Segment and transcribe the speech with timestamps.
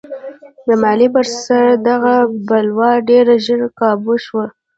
[0.67, 2.13] د مالیې پر سر دغه
[2.47, 4.45] بلوا ډېر ژر کابو شوه.